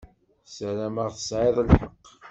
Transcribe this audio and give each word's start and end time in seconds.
Sarameɣ 0.55 1.07
tesɛiḍ 1.15 1.57
lḥeqq. 1.67 2.05